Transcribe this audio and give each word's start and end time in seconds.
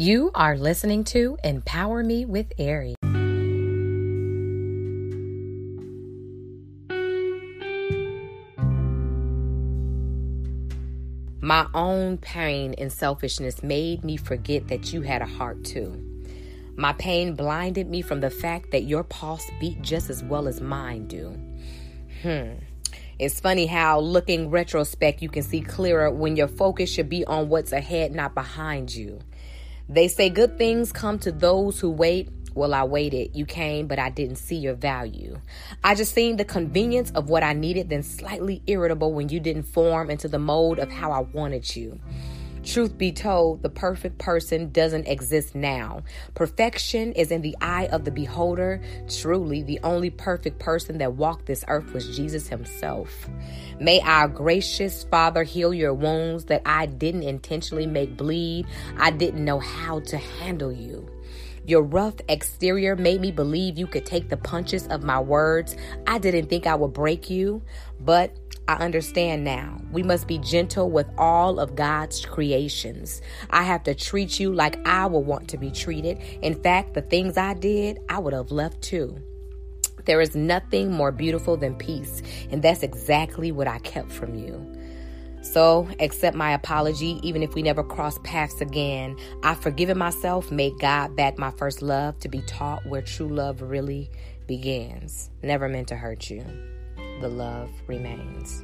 You 0.00 0.30
are 0.34 0.56
listening 0.56 1.04
to 1.12 1.36
Empower 1.44 2.02
Me 2.02 2.24
with 2.24 2.50
Ari. 2.58 2.94
My 11.42 11.66
own 11.74 12.16
pain 12.16 12.74
and 12.78 12.90
selfishness 12.90 13.62
made 13.62 14.02
me 14.02 14.16
forget 14.16 14.68
that 14.68 14.90
you 14.94 15.02
had 15.02 15.20
a 15.20 15.26
heart 15.26 15.64
too. 15.64 16.02
My 16.76 16.94
pain 16.94 17.34
blinded 17.34 17.90
me 17.90 18.00
from 18.00 18.22
the 18.22 18.30
fact 18.30 18.70
that 18.70 18.84
your 18.84 19.04
pulse 19.04 19.50
beat 19.60 19.82
just 19.82 20.08
as 20.08 20.24
well 20.24 20.48
as 20.48 20.62
mine 20.62 21.08
do. 21.08 21.38
Hmm. 22.22 22.52
It's 23.18 23.38
funny 23.38 23.66
how, 23.66 24.00
looking 24.00 24.48
retrospect, 24.48 25.20
you 25.20 25.28
can 25.28 25.42
see 25.42 25.60
clearer 25.60 26.10
when 26.10 26.36
your 26.36 26.48
focus 26.48 26.90
should 26.90 27.10
be 27.10 27.22
on 27.26 27.50
what's 27.50 27.72
ahead, 27.72 28.14
not 28.14 28.34
behind 28.34 28.94
you. 28.94 29.20
They 29.90 30.06
say 30.06 30.30
good 30.30 30.56
things 30.56 30.92
come 30.92 31.18
to 31.18 31.32
those 31.32 31.80
who 31.80 31.90
wait. 31.90 32.28
Well, 32.54 32.74
I 32.74 32.84
waited. 32.84 33.34
You 33.34 33.44
came, 33.44 33.88
but 33.88 33.98
I 33.98 34.08
didn't 34.08 34.36
see 34.36 34.54
your 34.54 34.74
value. 34.74 35.36
I 35.82 35.96
just 35.96 36.14
seen 36.14 36.36
the 36.36 36.44
convenience 36.44 37.10
of 37.10 37.28
what 37.28 37.42
I 37.42 37.54
needed, 37.54 37.88
then 37.88 38.04
slightly 38.04 38.62
irritable 38.68 39.12
when 39.12 39.30
you 39.30 39.40
didn't 39.40 39.64
form 39.64 40.08
into 40.08 40.28
the 40.28 40.38
mold 40.38 40.78
of 40.78 40.92
how 40.92 41.10
I 41.10 41.20
wanted 41.20 41.74
you. 41.74 41.98
Truth 42.70 42.98
be 42.98 43.10
told, 43.10 43.64
the 43.64 43.68
perfect 43.68 44.18
person 44.18 44.70
doesn't 44.70 45.08
exist 45.08 45.56
now. 45.56 46.04
Perfection 46.36 47.12
is 47.14 47.32
in 47.32 47.42
the 47.42 47.56
eye 47.60 47.88
of 47.90 48.04
the 48.04 48.12
beholder. 48.12 48.80
Truly, 49.08 49.64
the 49.64 49.80
only 49.82 50.10
perfect 50.10 50.60
person 50.60 50.98
that 50.98 51.14
walked 51.14 51.46
this 51.46 51.64
earth 51.66 51.92
was 51.92 52.16
Jesus 52.16 52.46
himself. 52.46 53.28
May 53.80 54.00
our 54.02 54.28
gracious 54.28 55.02
Father 55.02 55.42
heal 55.42 55.74
your 55.74 55.92
wounds 55.92 56.44
that 56.44 56.62
I 56.64 56.86
didn't 56.86 57.24
intentionally 57.24 57.88
make 57.88 58.16
bleed. 58.16 58.66
I 58.98 59.10
didn't 59.10 59.44
know 59.44 59.58
how 59.58 59.98
to 60.02 60.16
handle 60.16 60.70
you. 60.70 61.10
Your 61.66 61.82
rough 61.82 62.14
exterior 62.28 62.94
made 62.94 63.20
me 63.20 63.32
believe 63.32 63.78
you 63.78 63.88
could 63.88 64.06
take 64.06 64.28
the 64.28 64.36
punches 64.36 64.86
of 64.86 65.02
my 65.02 65.18
words. 65.18 65.76
I 66.06 66.18
didn't 66.18 66.46
think 66.46 66.68
I 66.68 66.76
would 66.76 66.92
break 66.92 67.28
you, 67.30 67.62
but 67.98 68.32
I 68.70 68.74
understand 68.74 69.42
now. 69.42 69.80
We 69.90 70.04
must 70.04 70.28
be 70.28 70.38
gentle 70.38 70.92
with 70.92 71.08
all 71.18 71.58
of 71.58 71.74
God's 71.74 72.24
creations. 72.24 73.20
I 73.50 73.64
have 73.64 73.82
to 73.82 73.96
treat 73.96 74.38
you 74.38 74.52
like 74.52 74.78
I 74.86 75.06
would 75.06 75.26
want 75.26 75.48
to 75.48 75.58
be 75.58 75.72
treated. 75.72 76.20
In 76.40 76.54
fact, 76.62 76.94
the 76.94 77.02
things 77.02 77.36
I 77.36 77.54
did, 77.54 77.98
I 78.08 78.20
would 78.20 78.32
have 78.32 78.52
left 78.52 78.80
too. 78.80 79.18
There 80.04 80.20
is 80.20 80.36
nothing 80.36 80.92
more 80.92 81.10
beautiful 81.10 81.56
than 81.56 81.74
peace, 81.74 82.22
and 82.52 82.62
that's 82.62 82.84
exactly 82.84 83.50
what 83.50 83.66
I 83.66 83.80
kept 83.80 84.12
from 84.12 84.36
you. 84.36 84.72
So, 85.42 85.88
accept 85.98 86.36
my 86.36 86.52
apology, 86.52 87.18
even 87.24 87.42
if 87.42 87.54
we 87.54 87.62
never 87.62 87.82
cross 87.82 88.20
paths 88.22 88.60
again. 88.60 89.16
I've 89.42 89.58
forgiven 89.58 89.98
myself, 89.98 90.52
made 90.52 90.78
God 90.78 91.16
back 91.16 91.38
my 91.38 91.50
first 91.50 91.82
love 91.82 92.20
to 92.20 92.28
be 92.28 92.40
taught 92.42 92.86
where 92.86 93.02
true 93.02 93.30
love 93.30 93.62
really 93.62 94.12
begins. 94.46 95.28
Never 95.42 95.68
meant 95.68 95.88
to 95.88 95.96
hurt 95.96 96.30
you 96.30 96.44
the 97.20 97.28
love 97.28 97.70
remains. 97.86 98.62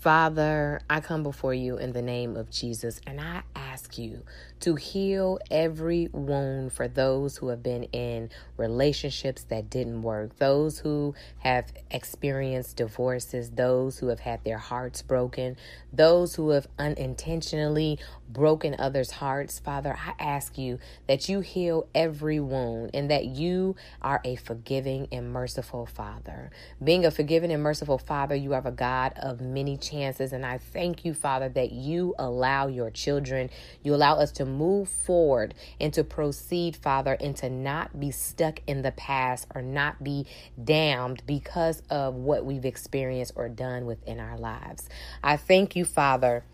Father, 0.00 0.80
I 0.90 1.00
come 1.00 1.22
before 1.22 1.54
you 1.54 1.78
in 1.78 1.92
the 1.92 2.02
name 2.02 2.36
of 2.36 2.50
Jesus 2.50 3.00
and 3.06 3.20
I 3.20 3.42
ask 3.72 3.96
you 3.96 4.22
to 4.60 4.74
heal 4.74 5.38
every 5.50 6.08
wound 6.12 6.72
for 6.72 6.86
those 6.86 7.38
who 7.38 7.48
have 7.48 7.62
been 7.62 7.84
in 7.84 8.28
relationships 8.56 9.44
that 9.44 9.70
didn't 9.70 10.02
work, 10.02 10.36
those 10.38 10.78
who 10.80 11.14
have 11.38 11.72
experienced 11.90 12.76
divorces, 12.76 13.50
those 13.50 13.98
who 13.98 14.08
have 14.08 14.20
had 14.20 14.44
their 14.44 14.58
hearts 14.58 15.00
broken, 15.02 15.56
those 15.92 16.34
who 16.34 16.50
have 16.50 16.66
unintentionally 16.78 17.98
broken 18.32 18.76
others' 18.78 19.10
hearts. 19.10 19.58
Father, 19.58 19.96
I 19.98 20.14
ask 20.22 20.56
you 20.56 20.78
that 21.06 21.28
you 21.28 21.40
heal 21.40 21.86
every 21.94 22.40
wound 22.40 22.90
and 22.94 23.10
that 23.10 23.26
you 23.26 23.76
are 24.00 24.20
a 24.24 24.36
forgiving 24.36 25.08
and 25.12 25.30
merciful 25.30 25.86
Father. 25.86 26.50
Being 26.82 27.04
a 27.04 27.10
forgiving 27.10 27.52
and 27.52 27.62
merciful 27.62 27.98
Father, 27.98 28.34
you 28.34 28.54
are 28.54 28.66
a 28.66 28.70
God 28.70 29.12
of 29.16 29.40
many 29.40 29.76
chances. 29.76 30.32
And 30.32 30.46
I 30.46 30.58
thank 30.58 31.04
you, 31.04 31.14
Father, 31.14 31.48
that 31.50 31.72
you 31.72 32.14
allow 32.18 32.68
your 32.68 32.90
children, 32.90 33.50
you 33.82 33.94
allow 33.94 34.16
us 34.16 34.32
to 34.32 34.44
move 34.44 34.88
forward 34.88 35.54
and 35.80 35.92
to 35.94 36.04
proceed, 36.04 36.76
Father, 36.76 37.16
and 37.20 37.36
to 37.36 37.50
not 37.50 37.98
be 37.98 38.10
stuck 38.10 38.60
in 38.66 38.82
the 38.82 38.92
past 38.92 39.46
or 39.54 39.62
not 39.62 40.02
be 40.02 40.26
damned 40.62 41.22
because 41.26 41.82
of 41.90 42.14
what 42.14 42.44
we've 42.44 42.64
experienced 42.64 43.32
or 43.36 43.48
done 43.48 43.86
within 43.86 44.20
our 44.20 44.38
lives. 44.38 44.88
I 45.22 45.36
thank 45.36 45.76
you, 45.76 45.84
Father 45.84 46.44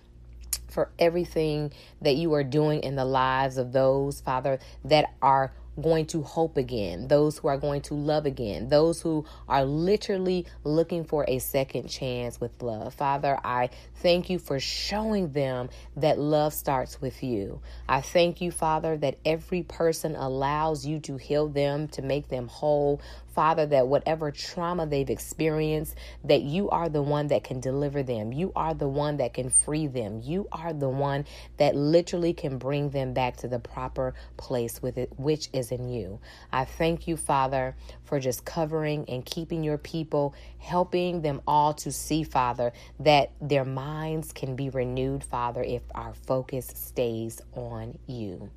for 0.69 0.91
everything 0.99 1.73
that 2.03 2.17
you 2.17 2.33
are 2.35 2.45
doing 2.45 2.83
in 2.83 2.95
the 2.95 3.05
lives 3.05 3.57
of 3.57 3.73
those, 3.73 4.21
Father, 4.21 4.59
that 4.85 5.07
are 5.23 5.53
going 5.81 6.07
to 6.07 6.23
hope 6.23 6.57
again, 6.57 7.09
those 7.09 7.39
who 7.39 7.49
are 7.49 7.57
going 7.57 7.83
to 7.83 7.95
love 7.95 8.27
again, 8.27 8.69
those 8.69 9.01
who 9.01 9.25
are 9.49 9.65
literally 9.65 10.47
looking 10.65 11.05
for 11.05 11.25
a 11.29 11.39
second 11.39 11.89
chance 11.89 12.41
with 12.41 12.63
love. 12.63 12.95
Father, 12.95 13.39
I 13.45 13.71
thank 13.97 14.31
you 14.31 14.39
for 14.39 14.61
showing 14.61 15.33
them 15.33 15.69
that 15.97 16.19
love 16.19 16.53
starts 16.53 17.01
with 17.01 17.23
you. 17.23 17.61
I 17.89 18.01
thank 18.01 18.41
you, 18.41 18.51
Father, 18.51 18.97
that 18.99 19.19
every 19.25 19.63
person 19.63 20.17
allows 20.17 20.87
you 20.87 20.99
to 21.01 21.17
heal 21.17 21.49
them, 21.49 21.89
to 21.89 22.03
make 22.03 22.29
them 22.29 22.49
whole. 22.49 23.01
Father, 23.35 23.67
that 23.67 23.87
whatever 23.87 24.33
trauma 24.33 24.87
they've 24.87 25.09
experienced, 25.09 25.95
that 26.25 26.43
you 26.43 26.69
are 26.71 26.89
the 26.89 27.03
one 27.03 27.29
that 27.29 27.45
can 27.45 27.61
deliver 27.61 28.03
them. 28.03 28.33
You 28.33 28.53
are 28.57 28.75
the 28.75 28.89
one 28.89 29.19
that 29.19 29.33
can 29.33 29.49
free 29.49 29.87
them. 29.87 30.21
You 30.21 30.49
are 30.51 30.73
the 30.73 30.89
one 30.89 31.25
that 31.59 31.77
literally 31.77 32.33
can 32.33 32.59
bring 32.59 32.91
them 32.91 33.13
back 33.13 33.37
to 33.39 33.49
the 33.49 33.61
proper 33.61 34.15
place 34.37 34.83
with 34.83 34.99
it, 34.99 35.13
which 35.19 35.49
is 35.73 35.79
in 35.79 35.89
you. 35.89 36.21
I 36.53 36.65
thank 36.65 37.07
you, 37.09 37.17
Father, 37.17 37.77
for 38.05 38.21
just 38.21 38.45
covering 38.45 39.05
and 39.09 39.25
keeping 39.25 39.63
your 39.65 39.79
people, 39.79 40.35
helping 40.59 41.23
them 41.23 41.41
all 41.47 41.75
to 41.75 41.93
see, 41.93 42.25
Father, 42.25 42.73
that 43.01 43.33
their 43.41 43.65
minds 43.65 44.33
can 44.33 44.57
be 44.57 44.71
renewed, 44.71 45.25
Father, 45.25 45.63
if 45.63 45.83
our 45.95 46.15
focus 46.15 46.67
stays 46.75 47.41
on 47.55 47.99
you. 48.07 48.51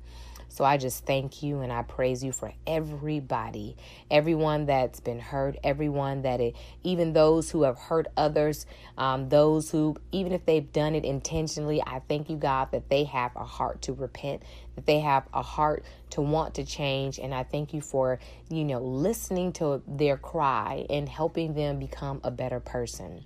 So 0.48 0.64
I 0.64 0.76
just 0.76 1.06
thank 1.06 1.42
you 1.42 1.60
and 1.60 1.72
I 1.72 1.80
praise 1.80 2.22
you 2.22 2.30
for 2.30 2.52
everybody, 2.66 3.74
everyone 4.10 4.66
that's 4.66 5.00
been 5.00 5.18
hurt, 5.18 5.56
everyone 5.64 6.22
that 6.22 6.42
it, 6.42 6.56
even 6.82 7.14
those 7.14 7.50
who 7.50 7.62
have 7.62 7.78
hurt 7.78 8.08
others, 8.18 8.66
um, 8.98 9.30
those 9.30 9.70
who, 9.70 9.96
even 10.12 10.32
if 10.32 10.44
they've 10.44 10.70
done 10.70 10.94
it 10.94 11.06
intentionally, 11.06 11.82
I 11.82 12.02
thank 12.06 12.28
you, 12.28 12.36
God, 12.36 12.70
that 12.72 12.90
they 12.90 13.04
have 13.04 13.34
a 13.34 13.44
heart 13.44 13.80
to 13.82 13.94
repent, 13.94 14.42
that 14.74 14.86
they 14.86 15.00
have 15.00 15.24
a 15.32 15.42
heart 15.42 15.84
to 16.10 16.20
want 16.20 16.54
to 16.54 16.64
change. 16.64 17.18
And 17.18 17.34
I 17.34 17.42
thank 17.42 17.74
you 17.74 17.80
for, 17.80 18.18
you 18.48 18.64
know, 18.64 18.80
listening 18.80 19.52
to 19.54 19.82
their 19.86 20.16
cry 20.16 20.86
and 20.90 21.08
helping 21.08 21.54
them 21.54 21.78
become 21.78 22.20
a 22.24 22.30
better 22.30 22.60
person. 22.60 23.24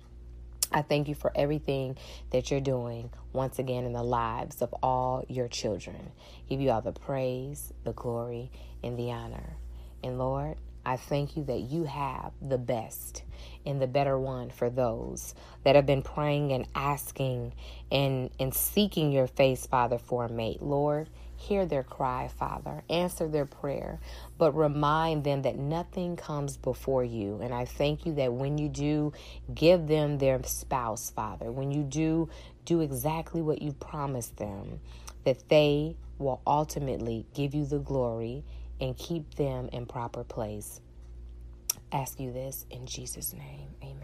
I 0.71 0.81
thank 0.81 1.07
you 1.07 1.15
for 1.15 1.31
everything 1.33 1.97
that 2.31 2.51
you're 2.51 2.59
doing 2.59 3.09
once 3.31 3.57
again 3.57 3.85
in 3.85 3.93
the 3.93 4.03
lives 4.03 4.61
of 4.61 4.73
all 4.83 5.23
your 5.29 5.47
children. 5.47 6.11
Give 6.49 6.59
you 6.59 6.71
all 6.71 6.81
the 6.81 6.91
praise, 6.91 7.71
the 7.85 7.93
glory, 7.93 8.51
and 8.83 8.97
the 8.97 9.11
honor. 9.11 9.55
And 10.03 10.17
Lord, 10.17 10.57
I 10.85 10.97
thank 10.97 11.37
you 11.37 11.43
that 11.45 11.59
you 11.59 11.83
have 11.85 12.31
the 12.41 12.57
best 12.57 13.23
and 13.65 13.81
the 13.81 13.87
better 13.87 14.17
one 14.17 14.49
for 14.49 14.69
those 14.69 15.35
that 15.63 15.75
have 15.75 15.85
been 15.85 16.01
praying 16.01 16.53
and 16.53 16.65
asking 16.75 17.53
and, 17.91 18.29
and 18.39 18.53
seeking 18.53 19.11
your 19.11 19.27
face, 19.27 19.65
Father, 19.65 19.97
for 19.97 20.25
a 20.25 20.29
mate. 20.29 20.61
Lord, 20.61 21.09
Hear 21.37 21.65
their 21.67 21.83
cry, 21.83 22.27
Father. 22.27 22.83
Answer 22.89 23.27
their 23.27 23.45
prayer, 23.45 23.99
but 24.37 24.53
remind 24.53 25.23
them 25.23 25.43
that 25.43 25.55
nothing 25.55 26.15
comes 26.15 26.57
before 26.57 27.03
you. 27.03 27.39
And 27.41 27.53
I 27.53 27.65
thank 27.65 28.05
you 28.05 28.15
that 28.15 28.33
when 28.33 28.57
you 28.57 28.67
do 28.67 29.13
give 29.53 29.87
them 29.87 30.17
their 30.17 30.41
spouse, 30.43 31.11
Father, 31.11 31.51
when 31.51 31.71
you 31.71 31.83
do 31.83 32.27
do 32.65 32.81
exactly 32.81 33.41
what 33.41 33.61
you 33.61 33.71
promised 33.73 34.37
them, 34.37 34.81
that 35.23 35.47
they 35.47 35.95
will 36.17 36.41
ultimately 36.45 37.25
give 37.33 37.53
you 37.53 37.65
the 37.65 37.79
glory 37.79 38.43
and 38.81 38.97
keep 38.97 39.35
them 39.35 39.69
in 39.71 39.85
proper 39.85 40.23
place. 40.23 40.81
Ask 41.91 42.19
you 42.19 42.33
this 42.33 42.65
in 42.71 42.87
Jesus' 42.87 43.33
name. 43.33 43.69
Amen. 43.83 44.03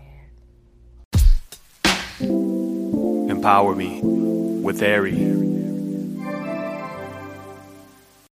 Empower 3.30 3.76
me 3.76 4.00
with 4.02 4.82
Ari 4.84 5.63